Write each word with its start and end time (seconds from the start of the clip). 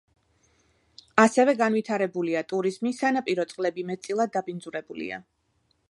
ასევე 1.23 1.53
განვითარებულია 1.59 2.43
ტურიზმი, 2.55 2.95
სანაპირო 3.01 3.47
წყლები 3.53 3.87
მეტწილად 3.91 4.35
დაბინძურებულია. 4.39 5.23